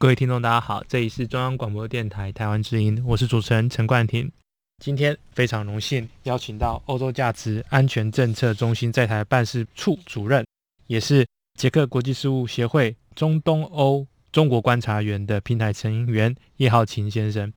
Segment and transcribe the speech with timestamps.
[0.00, 4.30] 各位听众，大家好，这里是中央广播电台台湾之音，我是主持人陈冠廷。
[4.78, 10.46] 今天非常荣幸邀请到欧洲价值安全政策中心在台办事处主任，
[10.86, 11.26] 也是
[11.58, 17.52] 捷克国际事务协会中东欧中国观察员的平台成员叶浩勤先生。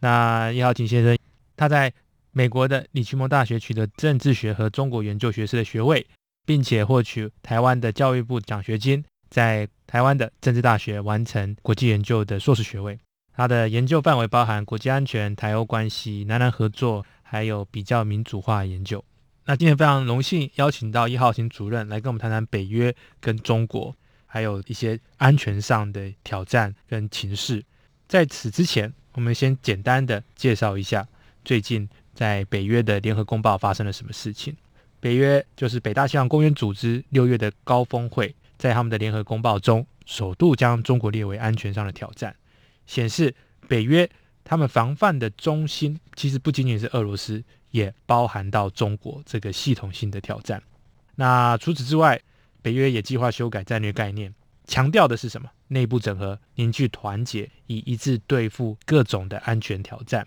[0.00, 1.18] 那叶浩勤先生，
[1.54, 1.92] 他在
[2.30, 6.06] 美国的里奇蒙大学取得政治学和中国研究学士的学位，
[6.46, 9.04] 并且获取台湾的教育部奖学金。
[9.34, 12.96] 在台湾的政治大学完成国际研究的硕士学位，
[13.34, 19.04] 他的研究范围包含国际安全、台欧关系、南南合作，还有比较民主化研究。
[19.46, 27.60] 那今天非常荣幸邀请到一号型主任来跟我们谈谈北约跟中国，还有一些安全上的挑战跟情势。
[28.06, 31.04] 在此之前，我们先简单的介绍一下
[31.44, 34.56] 最近在北约的联合公报发生了什么事情。
[35.00, 38.32] 北约就是北大西洋公约组织六月的高峰会。
[38.56, 42.34] 在他们的联合公报中，首度将中国列为安全上的挑战，
[42.86, 43.34] 显示
[43.68, 44.08] 北约
[44.44, 50.62] 他们防范的中心其实不仅仅是俄罗斯，也包含到中国这个系统性的挑战。
[51.16, 52.20] 那除此之外，
[52.62, 54.34] 北约也计划修改战略概念，
[54.66, 55.50] 强调的是什么？
[55.68, 60.26] 内部整合、凝聚团结，以一致对付各种的安全挑战。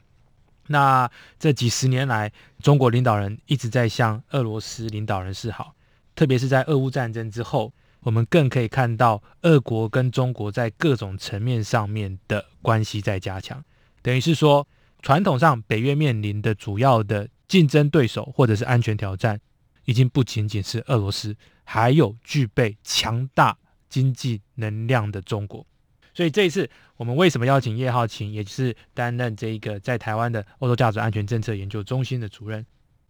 [0.67, 5.75] 那这几十年来，中国领导人一直在向俄罗斯领导人示好，
[6.16, 7.72] 特别是在俄乌战争之后。
[8.02, 13.64] 我们更可以看到，俄国跟中国在各种层面上面的关系在加强，
[14.02, 14.66] 等于是说，
[15.02, 19.39] 传统上北约面临的主要的竞争对手或者是安全挑战，
[19.86, 23.58] 已经不仅仅是俄罗斯，还有具备强大
[23.89, 25.66] 经济能量的中国。
[26.14, 32.66] 所以这一次，我们为什么邀请叶浩勤，也是担任这一个在台湾的欧洲价值安全政策研究中心的主任，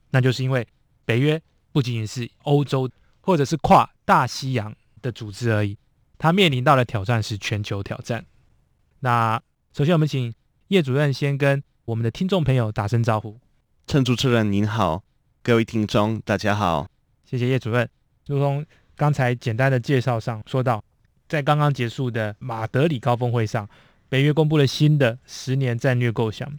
[0.10, 0.68] 那就是因为
[1.06, 1.40] 北约
[1.72, 2.90] 不仅仅是欧洲，
[3.22, 4.76] 或者是跨大西洋。
[5.02, 5.78] 的组织而已，
[6.18, 8.26] 它面临到的挑战是全球挑战。
[9.00, 9.42] 那
[9.74, 10.34] 首先，我们请
[10.70, 13.40] 叶主任先跟我们的听众朋友打声招呼。
[13.86, 15.04] 陈主持人您好，
[15.44, 16.90] 各位听众大家好，
[17.24, 17.88] 谢谢叶主任。
[18.26, 18.66] 如同
[18.96, 20.84] 刚才简单的介绍上说到，
[21.30, 23.70] 在刚刚结束的马德里高峰会上，
[24.10, 26.52] 北约公布了新的十年战略构想，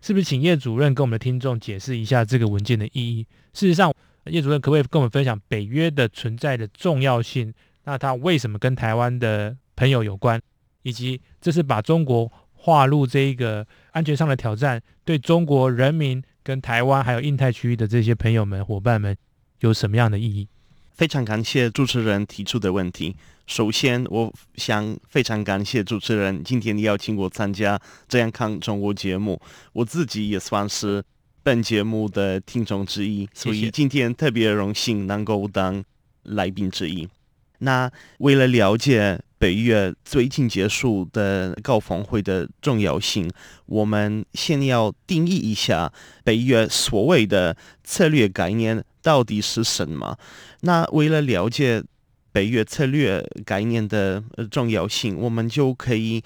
[0.00, 3.26] 是不是请叶主任跟我们的听众解释一下这个文件的意义？
[3.54, 3.92] 事实上，
[4.26, 7.52] 叶主任可不可以跟我们分享北约的存在的重要性？
[7.86, 10.38] 那它为什么跟台湾的朋友有关，
[10.82, 19.16] 以及这是把中国划入这一个安全上的挑战，对中国人民、跟台湾还有印太区域的这些朋友们、伙伴们
[19.60, 20.48] 有什么样的意义？
[20.92, 23.14] 非常感谢主持人提出的问题。
[23.46, 29.40] 首先，我想非常感谢主持人今天邀请我参加这样看中国节目，
[29.72, 31.04] 我自己也算是
[31.44, 35.84] 本节目的听众之一，所以今天特别荣幸能够当
[36.24, 37.08] 来宾之一。
[37.58, 43.30] 那为了了解北约最近结束的高峰会的重要性，
[43.66, 45.92] 我们先要定义一下
[46.24, 50.18] 北约所谓的策略概念到底是什么。
[50.60, 51.82] 那为了了解
[52.32, 56.22] 北约策略概念的重要性，我们就可以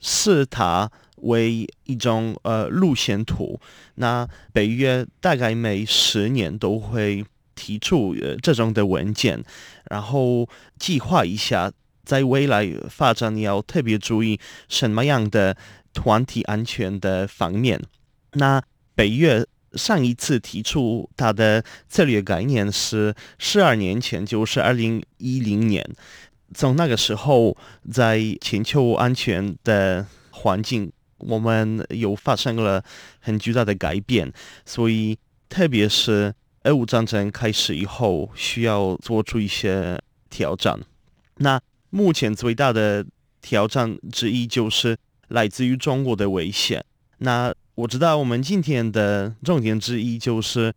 [0.00, 3.60] 视它为一种呃路线图。
[3.96, 7.24] 那北约大概每十年都会。
[7.54, 9.42] 提出呃这种的文件，
[9.90, 10.48] 然后
[10.78, 11.72] 计划一下
[12.04, 14.38] 在未来发展要特别注意
[14.68, 15.56] 什么样的
[15.92, 17.80] 团体安全的方面。
[18.32, 18.62] 那
[18.94, 25.88] 北约上一次提出它的策略概念是十二年前，就是二零一零年。
[26.52, 27.56] 从那个时候，
[27.90, 32.84] 在全球安全的环境，我们又发生了
[33.20, 34.32] 很巨大的改变，
[34.66, 35.18] 所以
[35.48, 36.34] 特别是。
[36.64, 40.78] 俄乌战争开始以后，需要做出一些挑战。
[41.36, 43.04] 那目前最大的
[43.40, 44.96] 挑战之一就是
[45.28, 46.84] 来自于中国的威胁。
[47.18, 50.72] 那我知道我们今天的重点之一就是，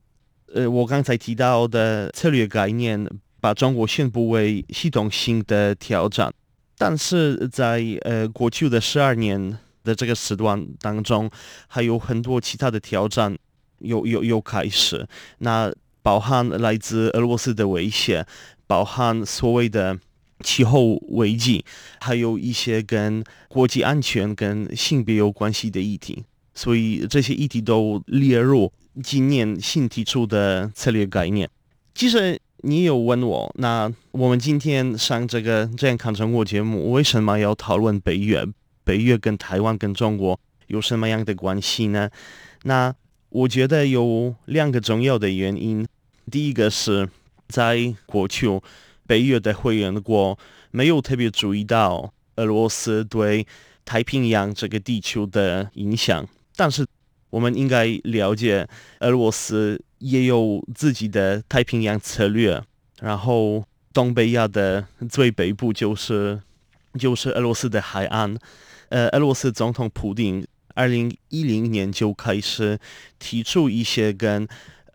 [0.53, 3.07] 呃，我刚才提到的策略概念，
[3.39, 6.33] 把中国宣布为系统性的挑战。
[6.77, 11.29] 但是在呃过去的十二年的这个时段当中，
[11.67, 13.37] 还有很多其他的挑战。
[13.79, 15.07] 又又又开始，
[15.39, 18.25] 那包含来自俄罗斯的威胁，
[18.65, 19.99] 包含所谓的
[20.41, 21.63] 气候危机，
[21.99, 26.23] 还有一些跟国际安全、跟性别有关系的议题。
[26.53, 28.71] 所以这些议题都列入
[29.03, 31.47] 今年新提出的策略概念。
[31.93, 38.43] 其实你有问我，那我们今天上这个健康中国节目，为什么要讨论北约？
[38.83, 42.09] 北约跟台湾跟中国有什么样的关系呢？
[42.63, 42.93] 那
[43.29, 45.85] 我觉得有两个重要的原因。
[46.31, 47.09] 第一个是
[47.47, 48.61] 在过去，
[49.05, 50.37] 北约的会员国
[50.71, 53.45] 没有特别注意到俄罗斯对
[53.85, 56.85] 太平洋这个地球的影响，但是
[57.29, 58.67] 我们应该了解，
[58.99, 62.61] 俄罗斯也有自己的太平洋策略。
[62.99, 63.63] 然后
[63.93, 66.41] 东北亚的最北部就是
[66.99, 68.35] 就是俄罗斯的海岸。
[68.89, 70.45] 呃，俄罗斯总统普京
[70.77, 72.77] 二零一零年就开始
[73.17, 74.47] 提出一些跟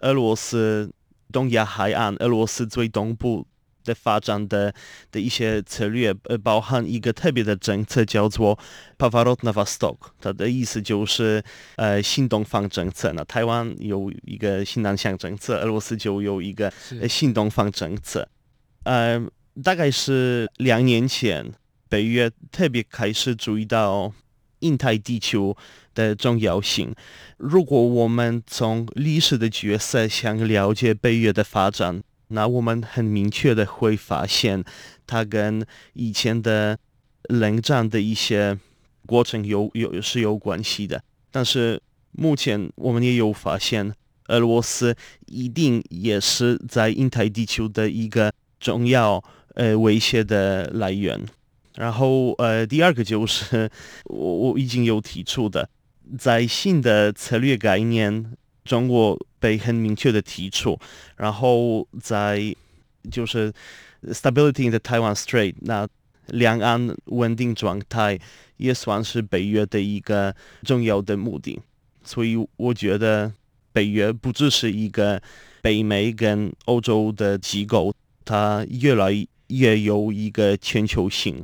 [0.03, 0.89] 俄罗斯
[1.33, 3.45] 东亚海岸、俄罗斯最东部
[3.83, 4.73] 的发展的
[5.11, 8.57] 的一些策略，呃，包含一个特别的政策叫做
[8.97, 11.43] “Pavarot na Vostok”，它的意思就是
[11.75, 13.13] 呃新东方政策。
[13.13, 16.73] 那台湾有一个新南向政策，俄罗斯就有一个
[17.09, 18.29] 新东方政策。
[18.85, 19.21] 呃，
[19.65, 21.53] 大概是两年前。
[21.89, 24.11] 北约特别开始注意到
[24.63, 25.57] 印太地球
[25.95, 26.95] 的重要性。
[27.37, 34.65] 如果我们从历史的角色想了解北约的发展，那我们很明确的会发现，
[35.07, 36.79] 它跟以前的
[37.29, 38.59] 冷战的一些
[39.07, 41.03] 过程有有是有关系的。
[41.31, 41.81] 但是
[42.13, 43.93] 目前我们也有发现，
[44.29, 49.23] 俄罗斯一定也是在印太地球的一个重要
[49.55, 51.21] 呃威胁的来源。
[51.77, 53.71] 然后，呃，第二个就是
[54.05, 55.69] 我我已经有提出的，
[56.19, 58.33] 在新的策略概念，
[58.65, 60.79] 中国被很明确的提出，
[61.17, 62.55] 然后在
[63.11, 63.53] 就是
[64.09, 65.89] stability in the Taiwan Strait，那
[66.27, 68.19] 两岸稳定状态
[68.59, 70.35] 也算是北约的一个
[70.65, 71.59] 重要的目的。
[72.05, 73.33] 所以我觉得
[73.73, 75.23] 北约不只是一个
[75.63, 81.43] 北美跟欧洲的机构，它越来越有一个全球性。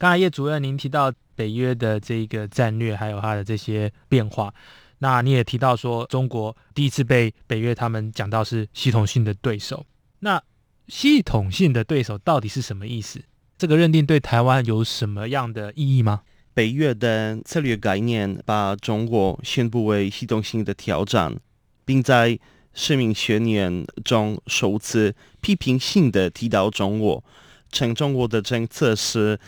[0.00, 4.54] 刚才叶主任您提到北约的这个战略，还有它的这些变化，
[5.00, 9.84] 那你也提到说中国第一次被北约他们讲到是系统性的对手，
[10.20, 10.42] 那
[10.88, 13.20] 系统性的对手到底是什么意思？
[13.58, 16.22] 这个认定对台湾有什么样的意义吗？
[16.54, 21.36] 北约的策略概念把中国宣布为系统性的挑战，
[21.84, 22.38] 并在
[22.72, 27.22] 声明宣言中首次批评性的提到中国，
[27.70, 29.38] 称中国的政策是。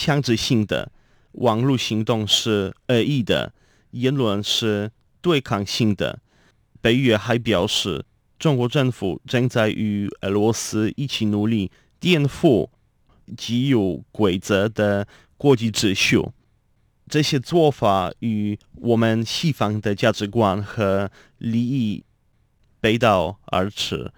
[0.00, 0.90] 强制性的
[1.32, 3.52] 网络行动是恶意的，
[3.90, 6.20] 言论是对抗性的。
[6.80, 8.06] 北约还表示，
[8.38, 11.70] 中国政府正在与俄罗斯一起努力
[12.00, 12.70] 颠覆
[13.36, 15.06] 既有规则的
[15.36, 16.18] 国际秩序。
[17.06, 22.02] 这些做法与我们西方的价值观和利益
[22.80, 24.10] 背道而驰。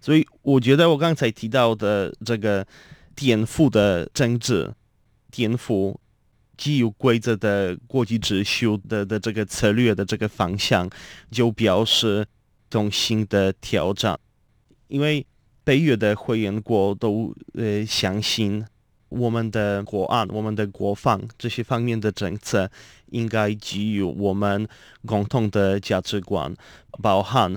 [0.00, 2.66] 所以，我觉得我刚才提到的这个
[3.14, 4.74] 颠覆的政治。
[5.30, 5.96] 颠覆
[6.56, 10.88] 既有规则的国际秩序的的这个策略的这个方向，
[11.30, 12.26] 就表示
[12.68, 14.18] 种新的挑战。
[14.88, 15.26] 因为
[15.64, 18.64] 北约的会员国都呃相信
[19.10, 22.70] 我们的国安、我们的国防这些方面的政策
[23.10, 24.66] 应该基于我们
[25.06, 26.54] 共同的价值观，
[27.02, 27.56] 包含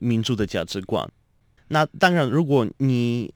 [0.00, 1.08] 民主的价值观。
[1.68, 3.32] 那当然，如果你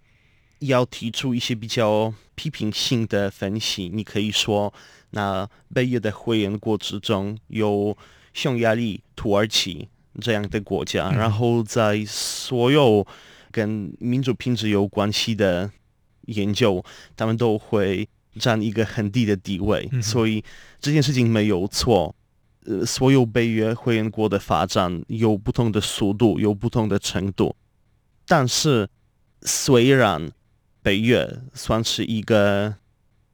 [0.67, 4.73] 要提出一些比较批评性的分析，你可以说，
[5.11, 7.97] 那北约的会员国之中有
[8.33, 9.89] 匈牙利、土耳其
[10.21, 13.07] 这样的国家，然后在所有
[13.51, 15.71] 跟民主品质有关系的
[16.27, 16.85] 研究，
[17.17, 20.45] 他们都会占一个很低的地位，所以
[20.81, 22.15] 这件事情没有错。
[22.65, 27.57] 呃，所有北约会员国的发展有不同的速度，有不同的程度，
[28.27, 28.89] 但是
[29.43, 30.31] 虽然。
[30.83, 32.75] 北约算是一个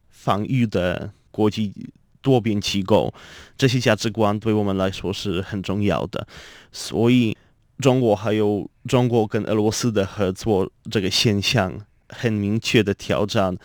[0.09, 1.73] 防御的国际
[2.21, 3.13] 多边机构，
[3.57, 6.27] 这些价值观对我们来说是很重要的。
[6.71, 7.37] 所以，
[7.79, 13.57] 中国还有中国跟俄罗斯的合作这个现象，很明确的挑战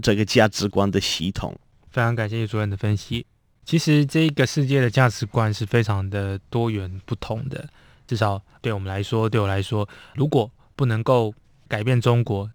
[0.00, 1.54] 这个价值观的系统。
[1.90, 3.26] 非常感谢叶主任的分析。
[3.64, 7.68] 其实，这个世界的价值观是非常的多元不同的。
[8.06, 11.34] 至少对我们来说，对我来说，如果不能够
[11.68, 12.50] 改变中国。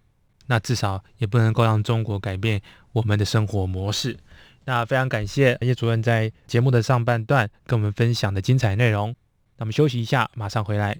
[0.48, 2.62] 那至少也不能够让中国改变
[2.94, 4.18] 我们的生活模式。
[4.66, 9.16] 那非常感谢叶主任在节目的上半段跟我们分享的精彩内容。
[9.58, 11.00] 那我们休息一下，马上回来。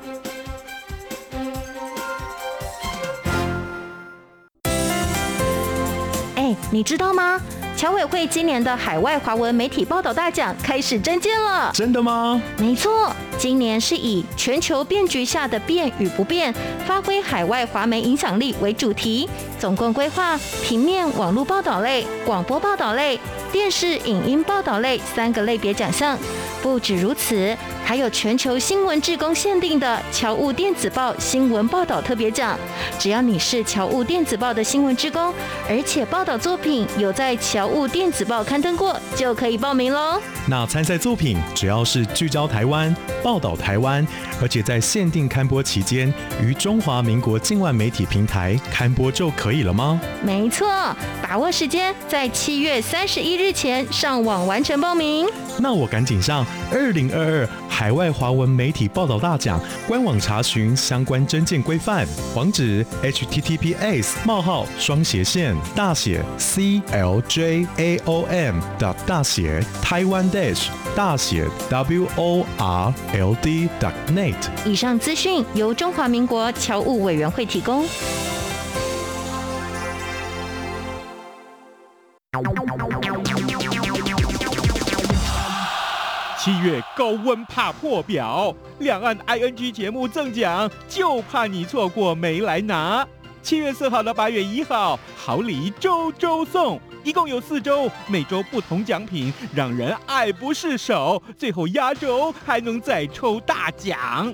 [6.71, 7.39] 你知道吗？
[7.75, 11.69] 侨委会今年的海外华文媒体报道大奖开始征件了。
[11.73, 12.41] 真的吗？
[12.57, 16.53] 没错，今年是以全球变局下的变与不变，
[16.87, 23.19] 发挥海外华媒影响力为主题，总共规划平面、网络报道类、广播报道类、
[23.51, 26.17] 电视影音报道类三个类别奖项。
[26.61, 27.55] 不止如此。
[27.83, 32.57] 还有全球新闻志工限定的侨务电子报新闻报道特别奖，
[32.97, 35.33] 只要你是侨务电子报的新闻志工，
[35.67, 40.21] 而且报道作品有在侨务电子报刊登过，就可以报名喽。
[40.47, 44.07] 那参赛作品只要是聚焦台湾、报道台湾，
[44.41, 49.99] 而且在限定刊播期间于中华民国境外媒体平台刊播就可以了吗？
[50.23, 50.67] 没错，
[51.21, 55.27] 把握时间，在七月三十一日前上网完成报名。
[55.59, 57.47] 那我赶紧上二零二二。
[57.69, 62.05] 海外华文媒体报道大奖官网查询相关证件规范，
[62.35, 68.55] 网址：https: 冒号双斜线大写 cljaom.
[69.07, 72.45] 大写 Taiwan dash 大写 world.
[74.13, 74.35] net。
[74.65, 77.83] 以上资讯由中华民国侨务委员会提供。
[86.43, 93.07] 七月高温怕破表，两岸 ING 节目赠奖，就怕你错过没来拿。
[93.43, 101.21] 七月四号到八月一号，好礼周周送，一共有四周，每周不同奖品，让人爱不释手。
[101.37, 104.33] 最后压轴还能再抽大奖。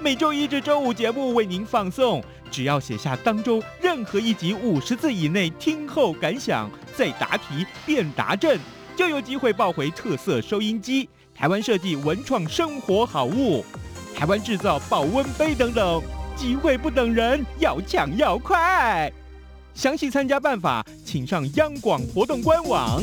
[0.00, 8.56] 每周一至周五节目为您放送，只要写下当周任何一集五十字以内听后感想，再答题便答正。
[8.98, 13.64] 就有机会抱回特色收音机、台湾设计文创生活好物、
[14.12, 16.02] 台湾制造保温杯等等，
[16.34, 19.08] 机会不等人，要抢要快！
[19.72, 23.00] 详细参加办法，请上央广活动官网。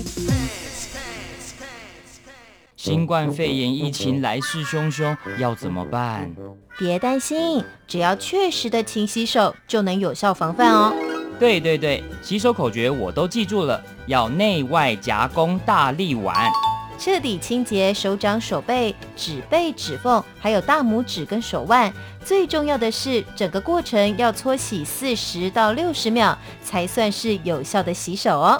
[2.76, 6.30] 新冠肺炎疫情来势汹汹，要怎么办？
[6.78, 10.94] 别担心，只要确实的勤洗手，就能有效防范哦。
[11.40, 16.50] 对对对，洗手口诀我都记住了，要内外夹攻大力丸，
[16.98, 21.92] 彻底清洁手掌、手背、指背、指缝，还有大拇指跟手腕。
[22.24, 28.58] 最重要的是，整个过程要搓洗四十到六十秒，才算是有效的洗手哦。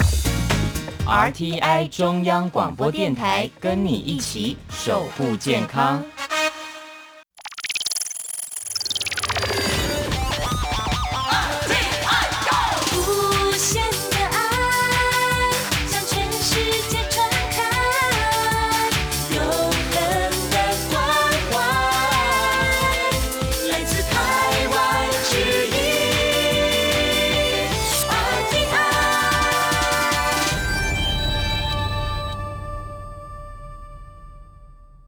[1.08, 6.04] RTI 中央广播电台，跟你一起守护健康。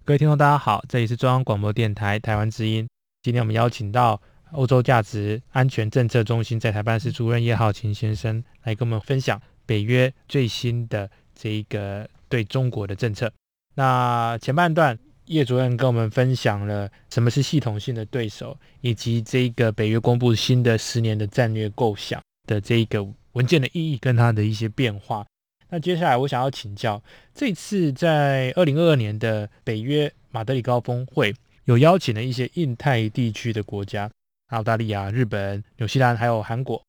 [0.07, 2.87] 各位听众，大家好，这里是中央广播电台台湾之音。
[3.23, 4.21] 今天我们邀请到
[4.53, 13.29] 欧洲价值安全政策中心在台办事主任叶浩勤先生来跟我们分享北约最新的这一个对中国的政策。
[13.75, 25.25] 那前半段叶主任跟我们分享了什么是系统性的对手，以及这个北约公布新的十年的战略构想的这一个文件的意义跟它的一些变化。
[25.69, 27.01] 那接下来我想要请教，
[27.33, 31.33] 这次在二零二二年的北约马德里高峰会，
[31.65, 34.09] 有邀请了一些印太地区的国家，
[34.47, 36.81] 澳大利亚、日本、纽西兰还有韩国。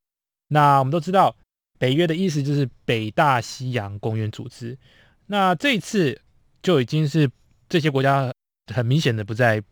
[0.49, 1.35] 那我们都知道，
[1.79, 4.79] 北约的意思就是北大西洋公约组织。
[5.27, 6.21] 那这次
[6.63, 7.29] 就已经是
[7.69, 8.33] 这些国家
[8.73, 9.63] 很明显的不在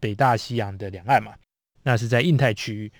[0.00, 1.34] 北大西洋的两岸嘛，
[1.82, 2.90] 那是在印太区域。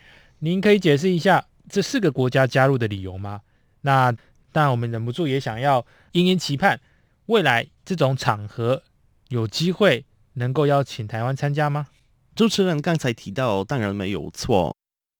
[0.40, 3.40] 您可以解释一下这四个国家加入的理由吗？
[3.80, 4.14] 那
[4.56, 6.80] 但我们忍不住也想要殷殷期盼，
[7.26, 8.82] 未来这种场合
[9.28, 11.88] 有机会能够邀请台湾参加吗？
[12.34, 14.74] 主持人刚才提到，当然没有错。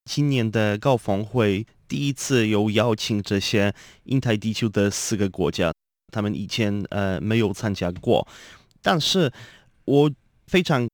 [0.06, 3.74] 今年的高峰会第一次有邀请这些
[4.04, 5.70] 印太地区的四个国家，
[6.10, 8.26] 他们以前呃没有参加过。
[8.80, 9.30] 但是
[9.84, 10.10] 我
[10.46, 10.88] 非常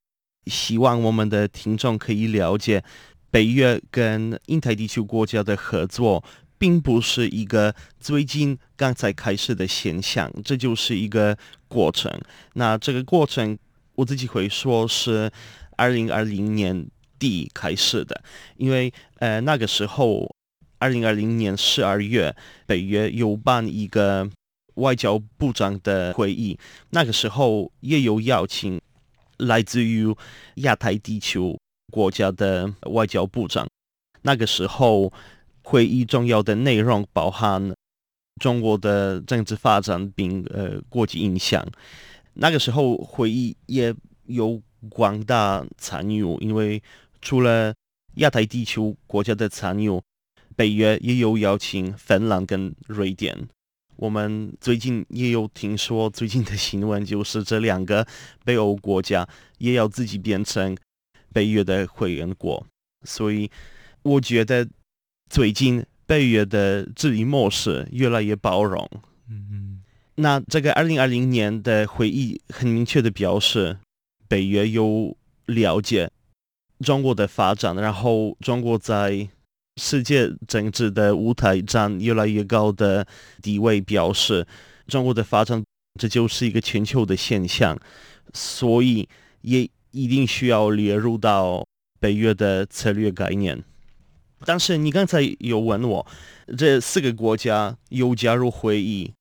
[0.46, 2.82] 希望我们的听众可以了解，
[3.30, 6.24] 北约跟印太地区国家的合作，
[6.62, 12.08] 并不是一个最近刚才开始的现象，这就是一个过程。
[12.52, 13.58] 那这个过程，
[13.96, 15.28] 我自己会说是
[15.76, 16.86] 二零二零年。
[17.18, 18.20] 底开始的，
[18.56, 20.28] 因为呃那个时候，
[20.78, 22.34] 二零二零年十二月，
[22.66, 24.28] 北约有办一个
[24.74, 26.58] 外交部长的会议，
[26.90, 28.80] 那个时候也有邀请
[29.36, 30.12] 来自于
[30.56, 31.38] 亚太地区
[31.92, 33.68] 国家的外交部长。
[34.22, 35.12] 那个时候
[35.62, 37.74] 会议重要的内容包含
[38.40, 41.66] 中国的政治发展并呃国际影响。
[42.34, 43.94] 那个时候会议也
[44.26, 46.82] 有广大参与，因为。
[47.24, 47.72] 除了
[48.14, 50.02] 亚太地区国家的参与，
[50.56, 53.48] 北约也有邀请芬兰跟瑞典。
[53.94, 58.04] 我们最近也有听说最近的新闻，就是这两个
[58.44, 59.24] 北欧国家
[59.58, 60.76] 也要自己变成
[61.32, 62.66] 北约的会员国。
[63.04, 63.48] 所以
[64.02, 64.68] 我觉得
[65.32, 68.86] 最近北约的治理模式越来越包容。
[69.30, 69.82] 嗯嗯。
[70.16, 73.78] 那这个二零二零年的会议很明确的表示，
[74.28, 76.10] 北约有了解。
[76.80, 79.26] 中国的发展，然后中国在
[79.80, 83.06] 世界政治的舞台占越来越高的
[83.40, 84.46] 地位，表示
[84.86, 85.64] 中国的发展
[85.98, 87.78] 这就是一个全球的现象，
[88.34, 89.08] 所以
[89.40, 91.66] 也一定需要列入到
[91.98, 93.64] 北约的策略概念。
[94.44, 96.06] 但是你刚才有问我，
[96.56, 99.12] 这四个国家有加入会议，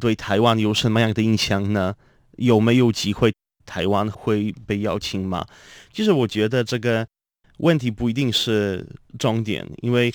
[0.00, 1.94] 对台湾有什么样的影响呢？
[2.36, 3.32] 有没有机会？
[3.64, 5.44] 台湾会被邀请吗？
[5.92, 7.04] 其实我觉得这个
[7.58, 8.86] 问题不一定是
[9.18, 10.12] 重点，因为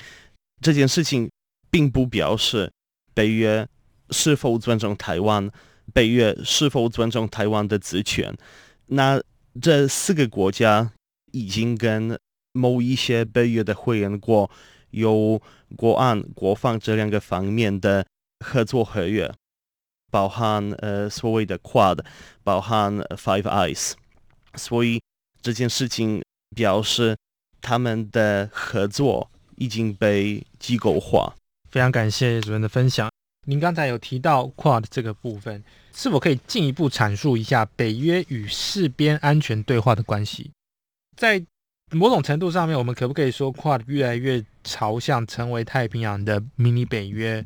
[0.61, 1.29] 这件事情
[1.69, 2.71] 并不表示
[3.13, 3.67] 北约
[4.11, 5.51] 是否尊重台湾，
[5.91, 8.33] 北约是否尊重台湾的职权。
[8.87, 9.21] 那
[9.61, 10.93] 这四个国家
[11.33, 12.17] 已经跟
[12.53, 14.49] 某一些北约的会员国
[14.91, 15.41] 有
[15.75, 18.05] 国安、国防这两个方面的
[18.45, 19.31] 合作合约。
[20.11, 22.03] 包含呃所谓的 Quad，
[22.43, 23.93] 包含 Five Eyes，
[24.55, 25.01] 所以
[25.41, 26.21] 这件事情
[26.53, 27.15] 表示
[27.61, 31.33] 他们的合作已经被机构化。
[31.69, 33.09] 非常感谢主任的分享。
[33.47, 35.63] 您刚才有提到 Quad 这个部分，
[35.95, 40.51] 是否可以进一步阐述一下北约与四边安全对话的关系？
[41.15, 41.41] 在
[41.93, 47.43] 某种程度上面，我们可不可以说 Quad 越来越朝向成为太平洋的迷你北约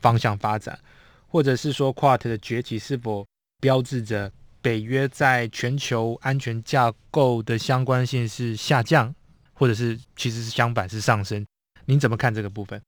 [0.00, 0.78] 方向发展？
[1.26, 3.26] 或者是说，Quad 的崛起是否
[3.60, 4.30] 标志着
[4.62, 9.12] 北约在全球安全架构的相关性是下降，
[9.52, 11.44] 或者是其实是相反是上升？
[11.86, 12.80] 您怎么看这个部分？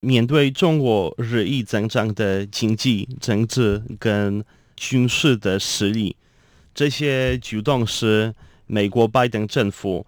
[0.00, 4.44] 面对中国日益增长的经济、政治跟
[4.76, 6.16] 军事的实力，
[6.72, 8.32] 这些举动是
[8.66, 10.06] 美国拜登政府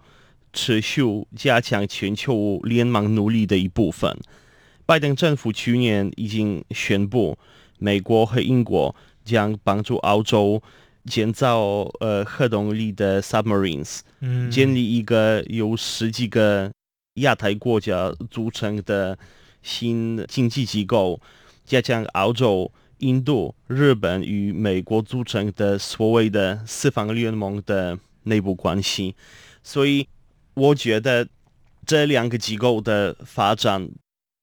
[0.55, 1.03] 持续
[1.35, 4.17] 加强全球联盟努力的一部分。
[4.87, 7.37] 拜登政府去年已经宣布。
[7.77, 10.63] 美国和英国将帮助澳洲
[11.05, 13.99] 建造呃核动力的 submarines，
[14.49, 16.71] 建立一个由十几个
[17.15, 19.19] 亚太国家组成的
[19.61, 21.19] 新经济机构，
[21.65, 29.15] 加强澳洲、印度、日本与美国组成的所谓的四方联盟的内部关系。
[29.61, 30.07] 所以，
[30.55, 31.27] 我觉得
[31.85, 33.89] 这两个机构的发展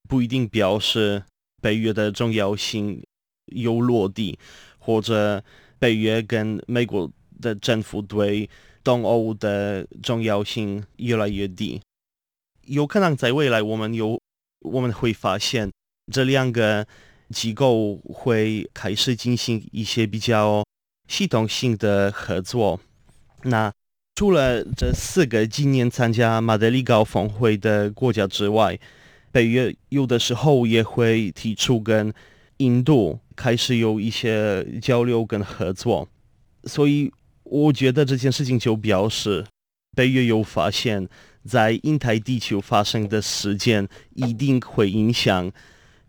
[0.07, 1.23] 不一定表示
[1.61, 3.03] 北约的重要性。
[3.47, 4.39] 有落地，
[4.79, 5.43] 或者
[5.77, 8.49] 北约跟美国的政府对
[8.85, 11.81] 东欧的重要性越来越低，
[12.65, 14.17] 有可能在未来我们有
[14.61, 15.69] 我们会发现
[16.11, 16.87] 这两个
[17.31, 20.63] 机构会开始进行一些比较
[21.09, 22.79] 系统性的合作。
[23.43, 23.71] 那
[24.15, 28.79] 除了这四个今年参加马德里高峰会的国家之外，
[29.31, 32.13] 北约有的时候也会提出跟
[32.57, 33.19] 印度。
[33.35, 36.07] 开始有一些交流跟合作，
[36.65, 37.11] 所以
[37.45, 39.43] 我觉得这件事情就表示
[39.95, 41.09] 北约有发现，
[41.43, 45.51] 在印太地区发生的事件一定会影响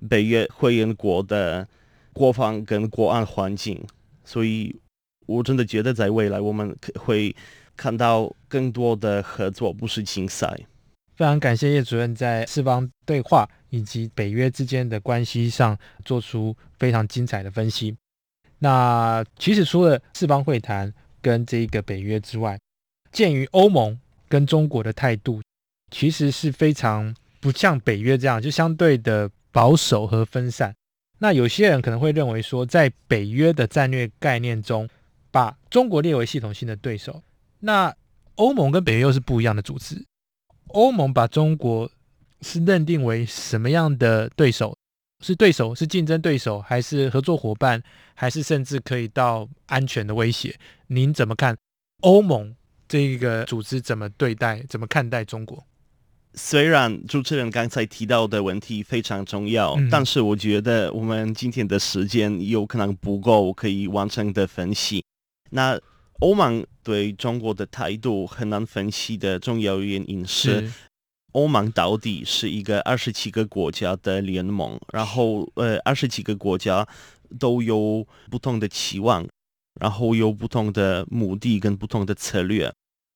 [0.06, 1.66] 北约会员国的
[2.12, 3.82] 国防跟国安环境，
[4.22, 4.76] 所以
[5.24, 7.34] 我真的觉得在未来我们会
[7.76, 10.56] 看到更多的合作，不是竞赛。
[11.16, 17.96] 非常感谢叶主任在四方对话以及北约之间的关系上做出非常精彩的分析。
[18.58, 22.58] 那其实除了四方会谈跟这个北约之外，
[23.12, 23.96] 鉴于欧盟
[24.28, 25.40] 跟中国的态度
[25.92, 30.74] 其实是非常不像北约这样，就相对的保守和分散。
[31.18, 34.88] 那有些人可能会认为说，在北约的战略概念中，
[35.30, 37.22] 把中国列为系统性的对手。
[37.64, 37.94] 那
[38.34, 40.04] 欧盟跟北约又是不一样的组织。
[40.68, 41.90] 欧盟把中国
[42.42, 44.76] 是认定为什么样的对手？
[45.24, 47.82] 是对手，是竞争对手，还是合作伙伴，
[48.14, 50.54] 还是甚至可以到安全的威胁？
[50.88, 51.56] 您怎么看？
[52.02, 52.54] 欧盟
[52.86, 55.64] 这个组织怎么对待、怎么看待中国？
[56.34, 65.02] 虽然主持人刚才提到的问题非常重要，嗯但是我觉得我们今天的时间有可能不够，可以完成的分析。
[65.50, 65.80] 那
[66.20, 70.70] 欧盟对中国的态度很难分析的重要原因是，
[71.32, 76.86] 欧盟到底是一个二十七个国家的联盟，然后呃，二十七个国家
[77.38, 79.26] 都有不同的期望，
[79.80, 82.72] 然后有不同的目的跟不同的策略。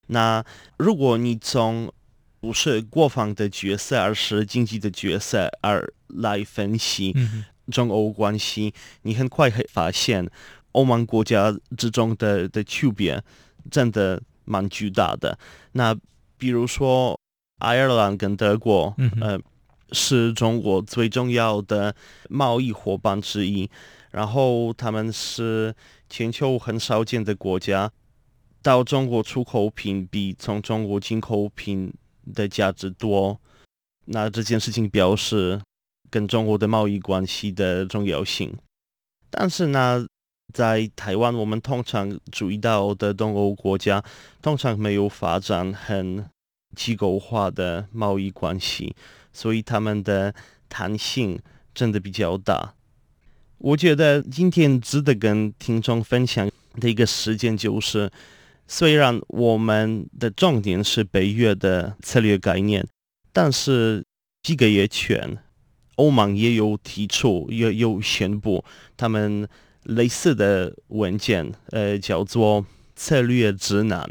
[0.09, 0.45] 那
[0.77, 1.93] 如果你从
[2.41, 10.29] 不是国防的角色，而是经济的角色而来分析嗯中欧关系，你很快会发现
[10.79, 13.21] 欧盟国家之中的的区别
[13.69, 15.37] 真的蛮巨大的。
[15.73, 15.93] 那
[16.37, 17.19] 比如说，
[17.59, 19.41] 爱尔兰跟德国，嗯呃，
[19.91, 21.93] 是中国最重要的
[22.31, 23.69] 贸易伙伴之一，
[24.13, 25.75] 然后他们是
[26.09, 27.91] 全球很少见的国家，
[28.63, 31.93] 到中国出口品比从中国进口品
[32.33, 33.41] 的价值多。
[34.05, 35.61] 那这件事情表示
[36.09, 38.57] 跟中国的贸易关系的重要性。
[39.29, 40.07] 但是呢，
[40.53, 44.03] 在台湾，我们通常注意到的东欧国家，
[44.41, 46.25] 通常没有发展很
[46.75, 48.95] 机构化的贸易关系，
[49.33, 50.35] 所以他们的
[50.69, 51.39] 弹性
[51.75, 52.75] 真的比较大。
[53.59, 56.49] 我觉得今天值得跟听众分享
[56.81, 58.11] 的一个事件就是，
[58.67, 62.87] 虽然我们的重点是北约的策略概念，
[63.33, 64.05] 但是
[64.43, 65.39] 几个月前，
[65.97, 68.65] 欧盟也有提出，也有宣布
[68.97, 69.49] 他们
[69.89, 74.09] 类似的文件，呃，叫做策略指南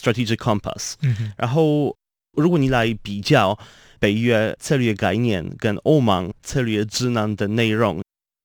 [0.00, 0.94] （Strategic Compass）。
[1.02, 1.96] 嗯哼然后，
[2.36, 3.58] 如果你来比较
[3.98, 8.02] 北约策略概念跟欧盟策略指南的内容，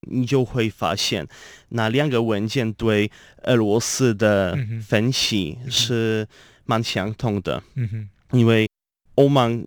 [0.08, 1.28] 你就会发现，
[1.70, 3.10] 那两个文件对
[3.44, 6.28] 俄罗斯的分析是
[6.66, 7.64] 蛮相同的。
[7.76, 8.68] 嗯哼因为
[9.16, 9.66] 欧盟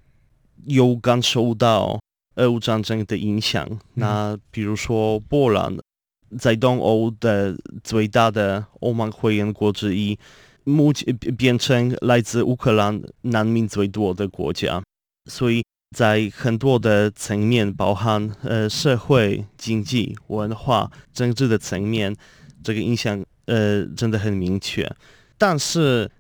[0.67, 1.99] 有感受到
[2.35, 3.67] 俄乌战争的影响。
[3.95, 5.77] 那比如说波兰，
[6.37, 10.19] 在东欧的最大的欧盟会员国之一，
[10.65, 14.83] 目前变成来自乌克兰难民最多的国家，
[15.31, 15.65] 所以
[15.97, 22.15] 在很多的层面，包含呃社会、经济、文化、政治的层面，
[22.63, 24.91] 这个影响呃真的很明确。
[25.39, 26.11] 但是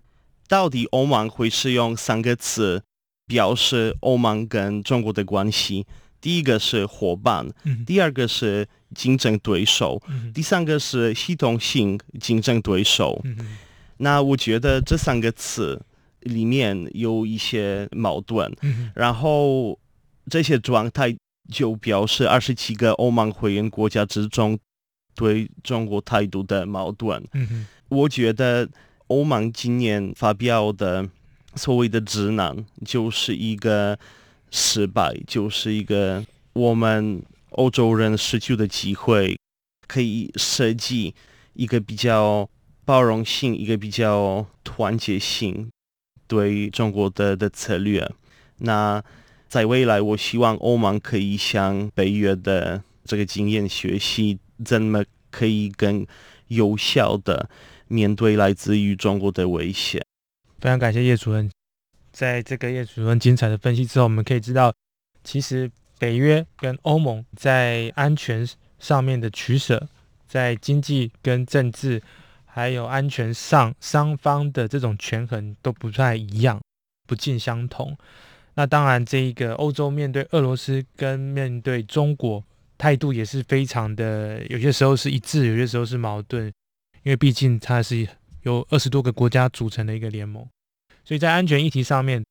[0.46, 2.82] 到底欧盟会使用三个词
[3.26, 5.84] 表示欧盟跟中国的关系？
[6.20, 7.84] 第一个是伙伴，嗯。
[7.84, 10.32] 第二个是竞争对手，嗯。
[10.32, 13.20] 第三个是系统性竞争对手。
[13.24, 13.56] 嗯。
[13.98, 15.80] 那我觉得这三个词
[16.20, 18.90] 里面有一些矛盾，嗯。
[18.94, 19.78] 然后
[20.30, 21.16] 这些状态
[21.52, 24.58] 就表示二十七个欧盟会员国家之中
[25.14, 27.22] 对中国态度的矛盾。
[27.32, 27.66] 嗯。
[27.88, 28.68] 我觉得
[29.06, 31.08] 欧盟今年发表的
[31.54, 32.54] 所谓的指南
[32.84, 33.98] 就是一个
[34.50, 39.38] 失败，就是一个我们欧洲人失去的机会，
[39.86, 41.14] 可以设计
[41.54, 42.48] 一个比较
[42.84, 45.70] 包容性、一个比较团结性
[46.26, 48.10] 对中国的的策略。
[48.58, 49.02] 那
[49.48, 56.06] 在未来，我希望欧盟可以向北约的这个经验学习，怎么可以更
[56.48, 57.48] 有效的
[57.86, 60.04] 面对来自于中国的威胁。
[60.60, 61.50] 非常感谢叶主任，
[62.18, 64.74] 在这个叶主任精彩的分析之后，我们可以知道，
[65.22, 68.44] 其实北约跟欧盟在安全
[68.80, 69.88] 上面的取舍，
[70.26, 72.02] 在经济跟政治
[72.44, 76.60] 还有安全上，双方的这种权衡都不太一样，
[77.06, 77.96] 不尽相同。
[78.54, 82.42] 那当然，这一个欧洲面对俄罗斯跟面对中国
[82.76, 86.46] 态度也是非常的，有些时候是一致，有些时候是矛盾，
[87.04, 88.08] 因为毕竟它是
[88.42, 90.44] 由二十多个国家组成的一个联盟，
[91.08, 92.22] 所以在安全议题上面，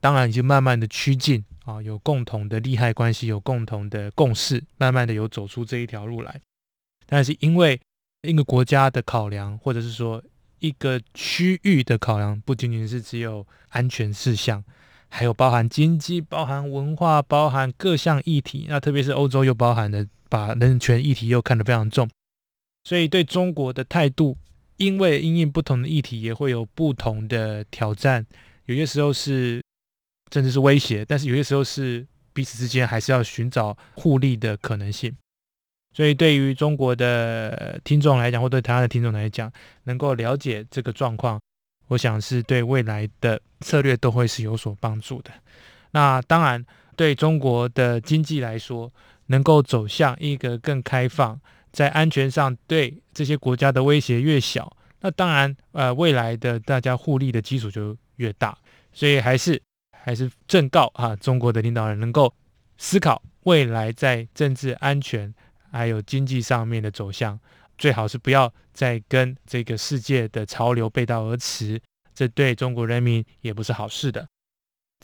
[0.00, 6.40] 当然已经慢慢的趋近啊，有共同的利害关系，有共同的共识，慢慢的有走出这一条路来。
[7.06, 7.80] 但是因为
[8.22, 10.20] 一个国家的考量，或者是说
[10.58, 14.64] 一个区域的考量，不仅仅是只有安全事项，
[15.08, 18.66] 还有包含经济、包含文化、包含各项议题。
[18.68, 22.10] 那特别是欧洲又包含了把人权议题又看得非常重，
[22.82, 24.36] 所以对中国的态度，
[24.76, 28.24] 因为因应不同的议题也会有不同的挑战。
[28.66, 29.62] 有些时候是
[30.32, 35.14] 甚至是威胁，但是有些时候是彼此之间还是要寻找互利的可能性。
[35.92, 39.52] 所以对于中国的听众来讲，或对台湾的听众来讲，
[39.84, 41.40] 能够了解这个状况。
[41.88, 45.30] 我想是对未来的策略都会是有所帮助的。
[45.92, 46.64] 那当然，
[46.96, 48.90] 对中国的经济来说，
[49.26, 51.38] 能够走向一个更开放，
[51.74, 58.56] 在安全上对这些国家的威胁越小，那当然，呃，未来的大家互利的基础就越大。
[58.92, 59.60] 所以还是
[59.90, 62.32] 还是正告啊，中国的领导人能够
[62.78, 65.34] 思考未来在政治安全
[65.72, 67.38] 还有经济上面的走向。
[67.76, 71.80] 最好是不要再跟这个世界的潮流背道而驰，
[72.14, 74.24] 这对中国人民也不是好事的。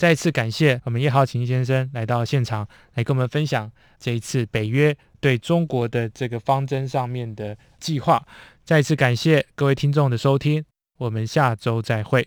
[0.00, 8.26] 再次感谢我们叶浩琴先生来到现场，来跟我们分享这一次北约对中国的这个方针上面的计划。
[8.64, 10.64] 再次感谢各位听众的收听，
[10.96, 12.26] 我们下周再会。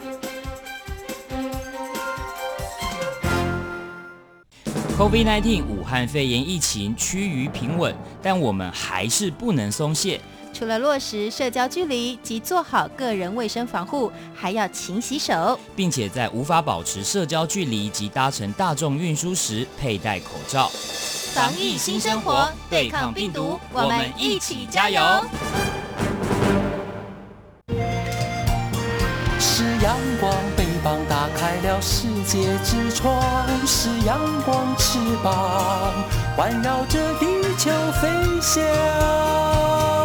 [5.01, 10.21] COVID-19 武汉肺炎疫情趋于平稳，但我们还是不能松懈。
[10.53, 15.59] 除了落实社交距离及做好个人卫生防护，还要勤洗手。
[15.75, 20.69] 并且在无法保持社交距离及搭乘大众运输时佩戴口罩。
[21.33, 25.01] 防疫新生活，对抗病毒，我们一起加油！
[29.39, 30.31] 是阳光，
[31.81, 33.19] 世界之窗；
[33.65, 35.91] 是阳光，翅膀
[36.37, 37.25] 环绕着地
[37.57, 38.07] 球飞
[38.39, 40.00] 翔。